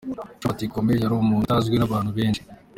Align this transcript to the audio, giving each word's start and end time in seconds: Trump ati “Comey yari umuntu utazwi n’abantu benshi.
Trump 0.39 0.51
ati 0.53 0.63
“Comey 0.73 0.99
yari 1.03 1.13
umuntu 1.15 1.43
utazwi 1.45 1.75
n’abantu 1.77 2.11
benshi. 2.17 2.41